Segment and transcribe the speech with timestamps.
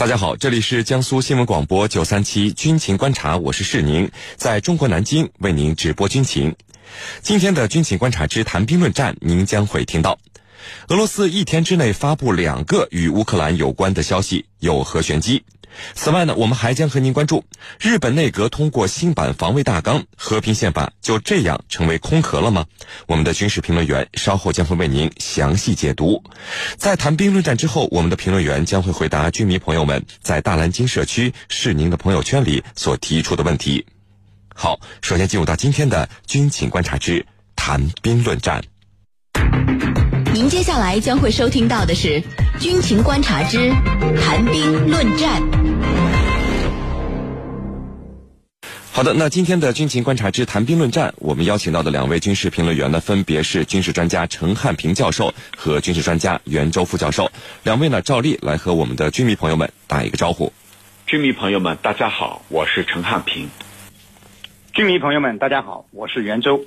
[0.00, 6.56] 大家好，这里是江苏新闻广播九三七军情观察，我是世宁，在中国南京为您直播军情。
[7.20, 10.18] 今天的军情观察之谈兵论战，您将会听到。
[10.88, 15.44] 俄罗斯一天之内发布两个与乌克兰有关的消息，有何玄机？
[15.94, 17.44] 此外呢，我们还将和您关注
[17.80, 22.64] 日本内阁通过新版防卫大纲，和平宪法就这样成为空壳了吗？
[23.06, 26.22] 我们的军事评论员稍后将会为您详细解读。
[26.76, 33.84] 在谈兵论战之后，我们的评论员将会回答军迷朋友们在大蓝鲸社区是您的朋友圈里所提出的问题。
[34.54, 37.24] 好，首先进入到今天的军情观察之
[37.56, 38.62] 谈兵论战。
[40.50, 42.08] 您接下来将会收听到的是
[42.58, 43.70] 《军情观察之
[44.20, 45.40] 谈兵论战》。
[48.90, 57.30] 好的，那今天的《军情观察之谈兵论战》，我们邀请到的两位军事评论员呢，分别是军事专家陈汉平教授和军事专家袁周副教授。
[57.62, 60.52] 两位呢，照例来和我们的军迷朋友们打一个招呼。
[61.06, 63.48] 军迷朋友们，大家好，我是陈汉平。
[64.72, 66.64] 军迷朋友们，大家好，我是袁周。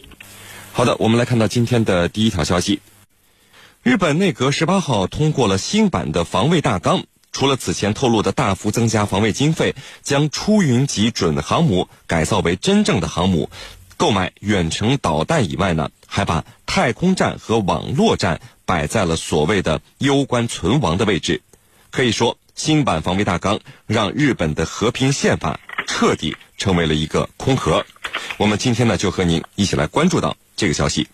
[0.72, 2.80] 好的，我们来看到今天的第一条消息。
[3.84, 7.04] 日本内阁十八号通过了新版的防卫大纲，
[7.34, 13.50] 除了此前透露的大幅增加防卫经费，将出云级准航母改造为真正的航母，
[13.98, 21.42] 购买远程导弹以外呢，还把太空战和网络战摆在了所谓的攸关存亡的位置。
[21.92, 27.86] 可以说，新版防卫大纲让日本的和平宪法彻底成为了一个空壳。
[28.38, 31.10] 我们今天呢，就和您一起来关注到这个消息，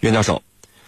[0.00, 0.42] 袁教授。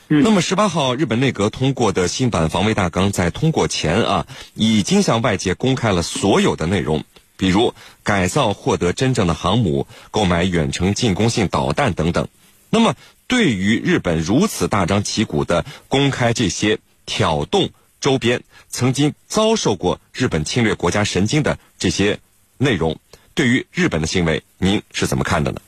[0.06, 7.05] 那么，十八号日本内阁通过的新版防卫大纲，在通过前啊，已经向外界公开了所有的内容，
[7.38, 12.28] 比如改造获得真正的航母、购买远程进攻性导弹等等。
[12.69, 12.94] 那么，
[13.27, 22.18] 对于日本如此大张旗鼓的公开这些挑动周边曾经遭受过日本侵略国家神经的这些
[22.58, 22.98] 内容，
[23.34, 25.61] 对于日本的行为，您是怎么看的呢？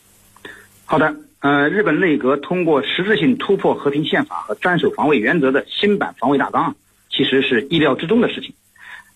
[0.85, 1.26] 好的。
[1.41, 6.75] 呃，日本内阁通过实质性突破和平宪法和专守防卫原则的新版防卫大纲，
[7.11, 8.55] 其实是意料之中的事情。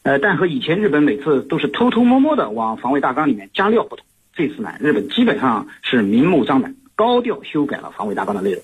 [0.02, 8.62] 呃，但和以前日本每次都是偷偷摸摸的往防卫大纲里面加料不同，这次呢，日本基本上是明目张胆、高调修改了防卫大纲的内容。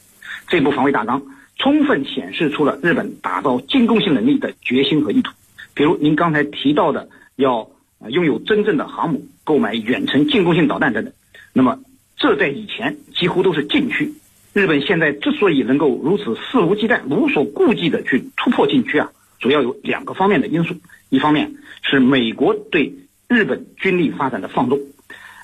[0.49, 1.23] 这部防卫大纲
[1.57, 5.33] 充分显示出了日本打造进攻性能力的决心和意图。
[5.75, 7.71] 比如您刚才提到的，要
[8.07, 11.13] 拥有真正的航母、购买远程进攻性导弹等等，
[11.55, 11.81] 那么。
[12.17, 14.13] 这在以前几乎都是禁区。
[14.53, 20.75] 日本现在之所以能够如此肆无忌惮、无所顾忌的去突破禁区啊，主要有两个方面的因素。
[21.11, 22.95] 一方面是美国对
[23.29, 24.81] 日本军力发展的放纵。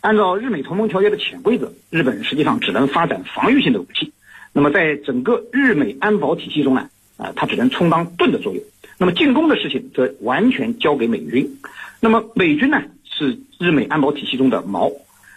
[0.00, 4.10] 按照日美同盟条约的潜规则，日本实际上只能发展防御性的武器。
[4.54, 6.88] 那么在整个日美安保体系中呢，
[7.18, 8.64] 啊，它只能充当盾的作用。
[8.98, 11.58] 那么进攻的事情则完全交给美军。
[12.00, 14.90] 那么美军呢，是日美安保体系中的矛。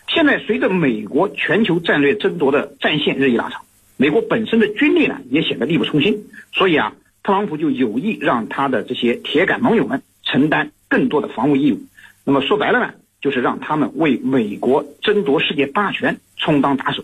[0.08, 3.62] 现在随着美国全球战略争夺的战线日益拉长，
[3.98, 6.94] 美国本身的军力呢也显得力不从心，所以啊，
[7.24, 11.82] 特朗普就有意让他的这些铁杆盟友们承担更多的防务义务。
[12.24, 17.04] 那么说白了呢，就是让他们为美国争夺世界霸权充当打手。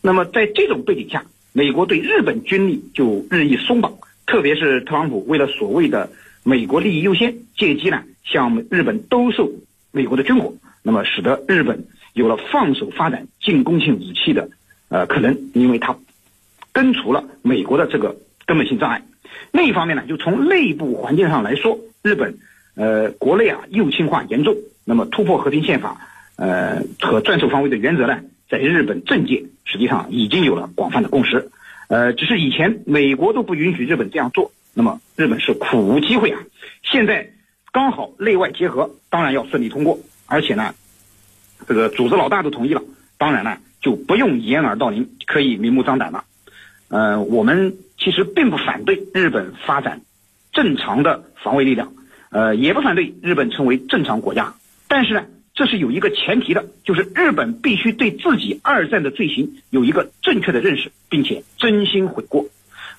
[0.00, 3.94] 那么在这种背景下，美国对日本军力就日益松绑，
[4.26, 6.10] 特别是特朗普为了所谓的
[6.44, 9.50] 美国利益优先，借机呢向日本兜售
[9.90, 11.86] 美国的军火，那么使得日本。
[12.12, 14.48] 有了放手发展进攻性武器的，
[14.88, 15.96] 呃，可能，因为它
[16.72, 19.02] 根除了美国的这个根本性障碍。
[19.50, 22.36] 另一方面呢，就从内部环境上来说，日本，
[22.74, 24.56] 呃，国内啊右倾化严重。
[24.84, 31.50] 那么突破和平宪法，呃和专守防卫的原则呢，在日本政界实际上已经有了广泛的共识。
[31.88, 36.40] 呃，只是以前美国都不允许日本这样做，那么日本是苦无机会啊。
[36.82, 37.30] 现在
[37.72, 40.74] 刚好内外结合，当然要顺利通过，而且呢。
[41.66, 42.82] 这个组织老大都同意了，
[43.18, 46.24] 当然呢就不用掩耳盗铃，可以明目张胆了。
[46.88, 50.02] 呃，我们其实并不反对日本发展
[50.52, 51.92] 正常的防卫力量，
[52.30, 54.54] 呃，也不反对日本成为正常国家。
[54.88, 55.24] 但是呢，
[55.54, 62.44] 这是有一个前提的，就是日本必须对自己二战的罪行有一个正确的认识，并且真心悔过。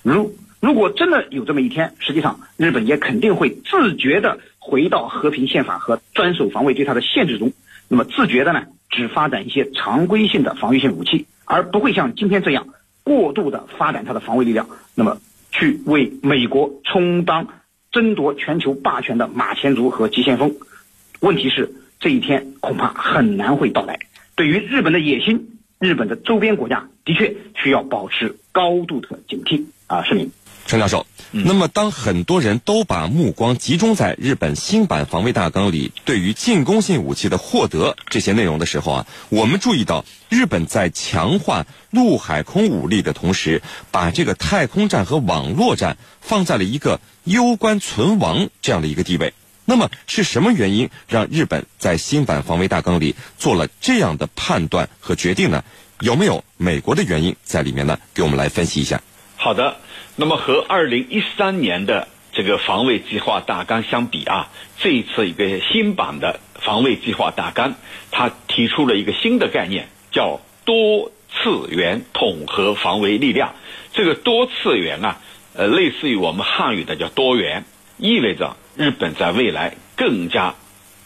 [0.02, 7.54] 如如果真的有这么一天，实际上日本也肯定会自觉的回到和平宪法和专守防卫对它的限制中。
[7.88, 12.68] 那么自觉的呢，只发展一些常规性的防御性武器，而不会像今天这样
[13.04, 15.18] 过度的发展它的防卫力量，那么
[15.52, 17.48] 去为美国充当
[17.92, 20.56] 争夺全球霸权的马前卒和急先锋。
[21.20, 24.00] 问题是这一天恐怕很难会到来。
[24.36, 29.66] 对于日本的野心，日本的周边国家的确需要保持高度的警惕。
[29.94, 30.32] 啊声明。
[30.66, 43.62] 陈教授，那么当很多人都把目光集中在日本新版防卫大纲里对于进攻性武器的获得这些内容的时候啊，我们注意到日本在强化陆海空武力的同时，
[43.92, 49.34] 把这个太空战和网络战放在了一个攸关存亡这样的一个地位。
[49.66, 55.66] 那么是什么原因让日本在新版防卫大纲里做了这样的判断和决定呢？
[56.00, 58.00] 有没有美国的原因在里面呢？
[58.14, 59.02] 给我们来分析一下。
[59.44, 59.76] 好的。
[60.16, 64.48] 那么和二零一三年的这个防卫计划大纲相比啊，
[64.78, 67.76] 这一次一个新版的防卫计划大纲，
[68.10, 73.54] 它提出了一个新的概念，叫多次元统合防卫力量。
[73.92, 75.20] 这个多次元啊，
[75.56, 77.66] 呃，类似于我们汉语的叫多元，
[77.98, 80.56] 意味着日本在未来更加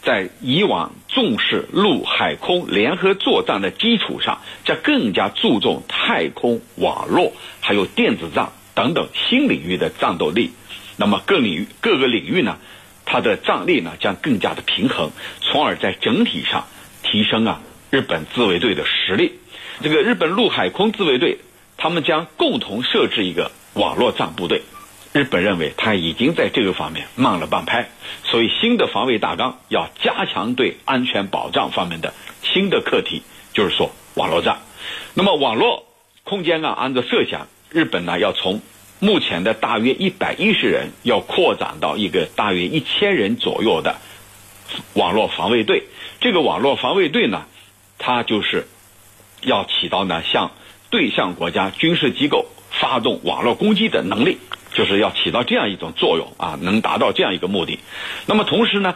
[0.07, 8.53] 在以往重视陆海空联合作战的基础上，将更加注重太空网络还有电子战。
[8.73, 10.51] 等等新领域的战斗力，
[10.95, 12.57] 那么各领域各个领域呢，
[13.03, 15.11] 它的战力呢将更加的平衡，
[15.41, 16.67] 从而在整体上
[17.03, 19.33] 提升啊日本自卫队的实力。
[19.81, 21.39] 这个日本陆海空自卫队，
[21.75, 24.61] 他们将共同设置一个网络战部队。
[25.13, 27.89] 日本认为他已经在这个方面慢了半拍，
[28.23, 32.13] 所以新的防卫大纲要加强对安全保障方面的
[32.43, 33.23] 新的课题，
[33.53, 34.59] 就是说网络战。
[35.13, 35.85] 那么网络
[36.23, 37.47] 空间啊，按照设想。
[37.69, 38.61] 日本呢，要从
[38.99, 43.97] 目前的大约一百一十人，要扩展到一个大约一千人左右的
[44.93, 45.83] 网络防卫队。
[46.21, 47.45] 这个网络防卫队呢，
[47.97, 48.67] 它就是
[49.41, 50.51] 要起到呢向
[50.89, 54.37] 对象国家军事机构发动网络攻击的能力，
[54.77, 57.79] 就是要起到这样一种作用啊，能达到这样一个目的。
[58.27, 58.95] 那么同时呢，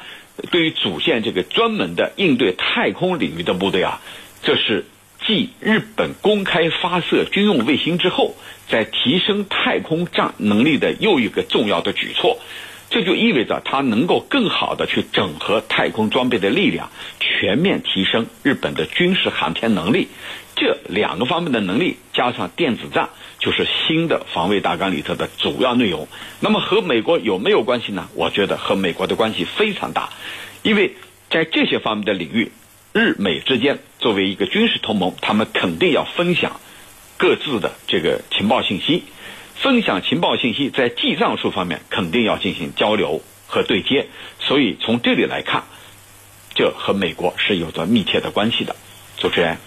[0.51, 3.99] 对于主线这个专门的应对太空领域的部队啊，
[4.43, 4.85] 这是。
[5.23, 8.33] 继日本公开发射军用卫星之后，
[8.67, 12.39] 在提升太空战能力的又一个重要的举措，
[12.89, 16.89] 这就意味着它能够更好的去整合太空装备的力量，
[17.19, 20.07] 全面提升日本的军事航天能力。
[20.55, 23.09] 这两个方面的能力加上电子战，
[23.39, 26.07] 就是新的防卫大纲里头的主要内容。
[26.39, 28.09] 那么和美国有没有关系呢？
[28.15, 30.09] 我觉得和美国的关系非常大，
[30.63, 30.95] 因为
[31.29, 32.51] 在这些方面的领域。
[32.93, 36.59] 日美之间作为一个军事同盟，他们肯定要分享
[37.15, 39.05] 各自的这个情报信息，
[39.55, 44.07] 分享情报信息，在记账术方面肯定要进行交流和对接。
[44.41, 45.63] 所以从这里来看，
[46.53, 48.75] 这和美国是有着密切的关系的。
[49.15, 49.57] 主持人，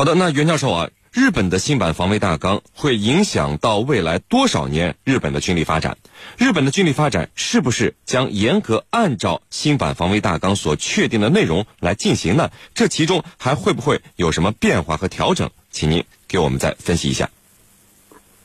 [0.00, 0.88] 好的，那袁教授啊。
[1.12, 5.98] 日本的新版防卫大纲会影响到未来多少年日本的军力发展？
[6.38, 12.50] 日本的军力发展是不是将严格按照新版防卫大纲所确定的内容来进行呢？
[12.72, 15.50] 这其中还会不会有什么变化和调整？
[15.70, 17.28] 请您给我们再分析一下。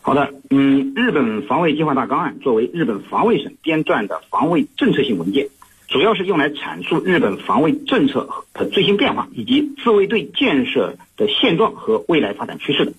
[0.01, 5.47] 好的，嗯，日本防卫计划大纲案作为日本防卫省编撰的防卫政策性文件。
[5.95, 12.91] 主要是用来阐述日本防卫政策的最新变化，以及自卫队建设的现状和未来发展趋势的。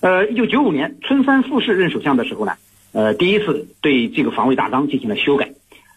[0.00, 2.54] 呃，一九九五年春山富士任首相的时候呢，
[2.92, 5.52] 呃，第一次对这个防卫大纲进行了修改，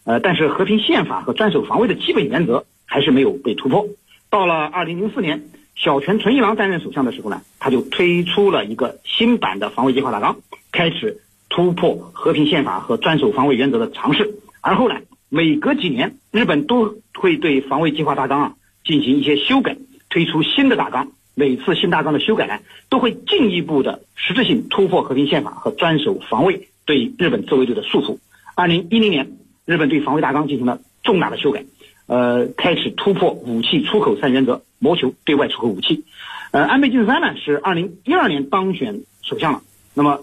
[0.06, 3.88] 呃，但是和平宪法和专守防卫的基本原则还是没有被突破。
[4.30, 5.46] 到了二零零四年，
[5.76, 10.38] 小泉纯一郎担任首相的时候呢，他就推出了一个新版的防卫计划大纲，
[10.72, 11.18] 开始
[11.50, 14.36] 突破和平宪法和专守防卫原则的尝试。
[14.62, 14.98] 而后呢？
[15.30, 18.56] 每隔几年，日本都会对防卫计划大纲啊
[18.86, 19.78] 进行一些修改，
[20.10, 21.12] 推出新的大纲。
[21.36, 28.18] 每次新大纲的修改呢，都会进一步的实质性突破和平宪法和专守防卫对日本自卫队的束缚。
[28.56, 31.66] 二零一零年，日本对防卫大纲进行了重大的修改，
[32.08, 36.06] 呃，开始突破武器出口三原则，谋求对外出口武器。
[36.50, 39.62] 呃，安倍晋三呢是二零一二年当选首相了，
[39.94, 40.22] 那么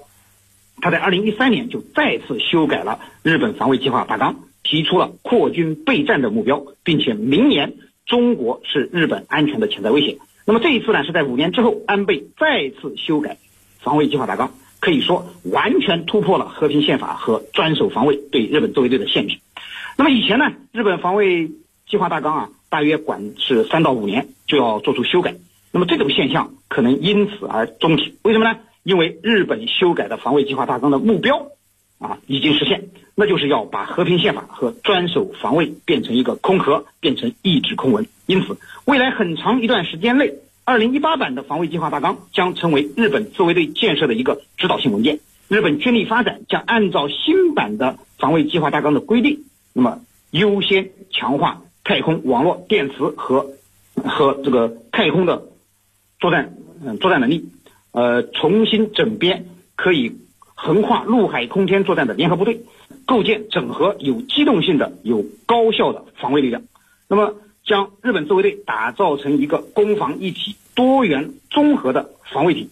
[0.80, 4.34] 他在二零一三年就再次修改了日本防卫计划大纲。
[4.64, 7.74] 提出了扩军备战的目标，并且明年
[8.06, 10.18] 中国是日本安全的潜在威胁。
[10.46, 13.36] 那么这一次呢，是在五年之后，安倍再次修改
[13.78, 19.38] 防卫计划大纲，可以说完全突破了和平宪法和专守防卫对日本自卫队的限制。
[19.96, 21.50] 那么以前呢，日本防卫
[21.86, 25.36] 计划大纲啊，大约管是三到五年就要做出修改。
[25.70, 28.14] 那么这种现象可能因此而终止。
[28.22, 28.58] 为什么呢？
[28.82, 31.50] 因为日本修改的防卫计划大纲的目标。
[31.96, 38.06] 啊，已经实现，那就是要把和平宪法和专守防卫变成一个空壳，变成一纸空文。
[38.26, 38.56] 因此，
[38.86, 45.20] 未来很长一段时间内，二零一八版的防卫计划大纲将成为日本自卫队建设的一个指导性文件。
[45.46, 53.52] 日本军力发展将按照新版的防卫计划大纲的规定，那么优先强化太空网络、电磁和
[54.04, 55.46] 和这个太空的
[56.18, 57.48] 作战嗯作战能力，
[57.92, 60.18] 呃，重新整编可以。
[60.56, 62.60] 横跨陆海空天作战的联合部队，
[63.06, 66.62] 构建整合有机动性的、有高效的防卫力量。
[67.08, 72.70] 那么，将日本自卫队打造成一个攻防一体、多元综合的防卫体。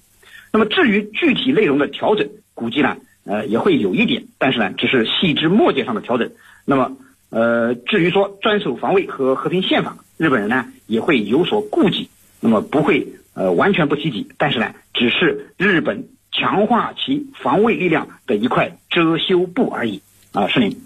[0.53, 6.31] 那么，至于具体内容的调整，估计呢，呃，也会有一点，但是呢，只是细枝末节上的调整。
[6.65, 6.97] 那么，
[7.31, 12.09] 呃，至于说专守防卫和和平宪法，日本人呢也会有所顾忌，
[12.41, 20.03] 那么不会呃完全不提及，但是呢，只是日本强化其防卫力量的一块遮羞布而已。
[20.33, 20.81] 啊，是您，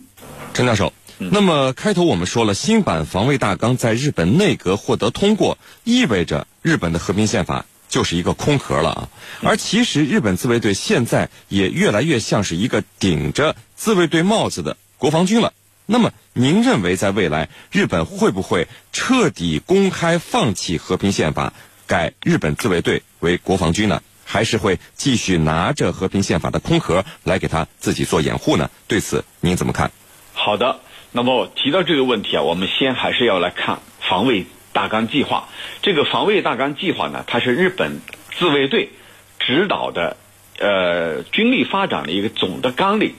[0.54, 0.92] 陈教授。
[1.18, 9.08] 那么开头我们说了，新版防卫大纲在日本内阁获得通过，意味着日本的和平宪法就是一个空壳了啊。
[9.42, 15.54] 而其实日本自卫队现在也越来越像是一个顶着自卫队帽子的国防军了。
[15.86, 21.54] 那么您认为，在未来日本会不会彻底公开放弃和平宪法，
[21.86, 24.02] 改日本自卫队为国防军呢？
[24.26, 28.68] 还是会继续拿着和平宪法的空壳来给他自己做掩护呢？
[28.86, 29.90] 对此您怎么看？
[30.34, 30.80] 好的。
[31.12, 35.48] 那么提到这个问题啊，我们先还是要来看防卫大纲计划。
[35.80, 38.00] 这个防卫大纲计划呢，它是日本
[38.36, 38.90] 自卫队
[39.38, 40.18] 指导的
[40.58, 43.14] 呃军力发展的一个总的纲领。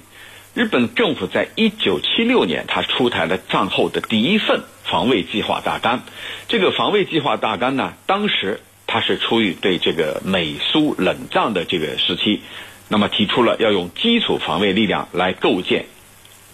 [0.53, 6.03] 日本政府在一九七六年，它出台了战后的第一份防卫计划大纲。
[6.47, 12.41] 这个防卫计划大纲呢，当时它是出于对这个美苏冷战的这个时期，
[12.87, 15.85] 那么提出了要用基础防卫力量来构建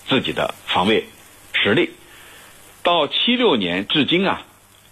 [0.07, 1.05] 自己的防卫。
[1.53, 1.91] 实力
[2.81, 4.41] 到七六年至今啊，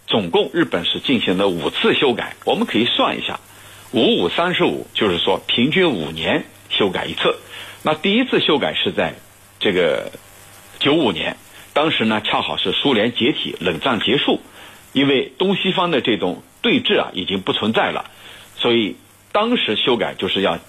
[0.08, 2.36] 总共日本是进行了五次修改。
[2.46, 3.40] 我们可以算一下，
[3.92, 7.36] 五五三十五，就是说平均五年修改一次。
[7.84, 9.16] 那第一次修改是在
[9.60, 10.12] 这个
[10.80, 11.36] 九五年，
[11.74, 14.40] 当时呢恰好是苏联解体、冷战结束，
[14.94, 18.10] 因为东西方的这种对峙啊已经不存在了，
[18.58, 18.96] 所以
[19.32, 20.60] 当时修改就是要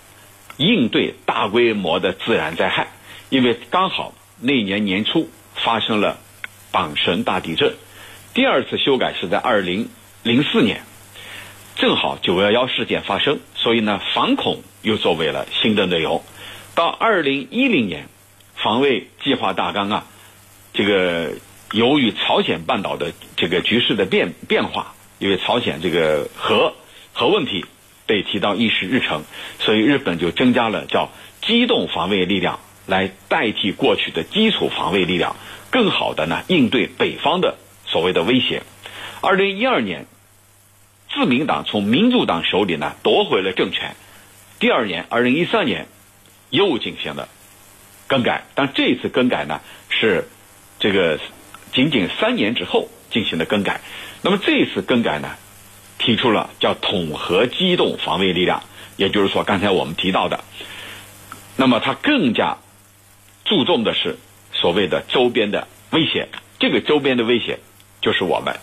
[0.56, 2.88] 应对大规模的自然灾害，
[3.30, 5.28] 因为刚好那年年初。
[5.54, 6.18] 发生了
[6.72, 7.74] 阪神大地震，
[8.32, 9.90] 第二次修改是在二零
[10.22, 10.82] 零四年，
[11.76, 16.24] 正好九幺幺事件发生，所以呢，反恐又作为了新的内容。
[16.74, 18.08] 到二零一零年，
[18.56, 20.06] 防卫计划大纲啊，
[20.72, 21.34] 这个
[21.72, 26.74] 由于朝鲜半岛的这个局势的变变化，因为朝鲜这个核
[27.12, 27.64] 核问题
[28.06, 29.22] 被提到议事日程，
[29.60, 31.10] 所以日本就增加了叫
[31.40, 32.58] 机动防卫力量。
[32.84, 35.36] 来代替过去的基础防卫力量，
[35.70, 38.64] 更好的呢应对北方的所谓的威胁。
[39.20, 40.06] 二零一二年，
[41.08, 43.94] 自民党从民主党手里呢夺回了政权。
[44.58, 45.86] 第二年，二零一三年
[46.50, 47.28] 又进行了
[48.08, 50.28] 更改，但这次更改呢是
[50.80, 51.20] 这个
[51.72, 53.80] 仅仅三年之后进行的更改。
[54.22, 55.36] 那么这次更改呢，
[55.98, 58.62] 提出了叫统合机动防卫力量，
[58.96, 60.42] 也就是说刚才我们提到的，
[61.56, 62.56] 那么它更加。
[63.44, 64.18] 注重的是
[64.52, 66.28] 所谓的周边的威胁，
[66.60, 67.58] 这个周边的威胁
[68.00, 68.60] 就是我们。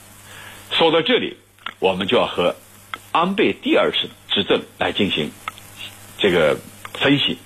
[0.72, 1.36] 说到这里，
[1.80, 2.56] 我们就要和
[3.12, 5.32] 安倍第二次执政来进行
[6.18, 6.58] 这个
[6.94, 7.38] 分析，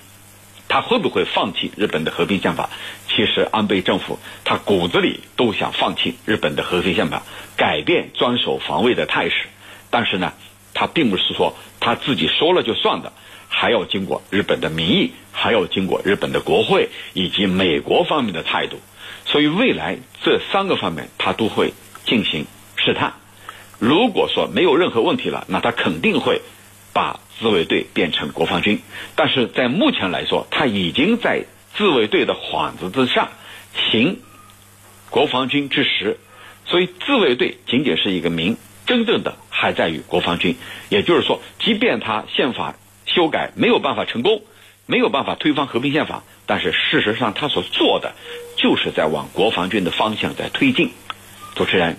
[0.74, 2.68] 他会不会放弃日本的和平宪法？
[3.08, 7.22] 其实安倍政府他骨子里都想放弃日本的和平宪法，
[7.56, 9.46] 改变专守防卫的态势。
[9.88, 10.32] 但是呢，
[10.72, 13.12] 他并不是说他自己说了就算的。
[13.48, 18.80] 还要经过日本的民意，还要经过日本的国会以及美国方面的态度，
[19.24, 21.72] 所以未来这三个方面他都会
[22.04, 23.14] 进行试探。
[23.78, 26.42] 如果说没有任何问题了，那他肯定会
[26.92, 28.80] 把自卫队变成国防军。
[29.16, 33.30] 但是在目前来说，他已经在自卫队的幌子之下
[33.90, 34.20] 行
[35.10, 36.18] 国防军之实，
[36.66, 40.56] 所以自卫队仅仅是一个名，真正的还在于国防军。
[40.88, 42.74] 也就是说，即便他宪法。
[43.06, 44.42] 修改没有办法成功，
[44.86, 48.14] 没有办法推翻和平宪法，但是事实上他所做的
[48.56, 50.90] 就是在往国防军的方向在推进。
[51.54, 51.98] 主持人，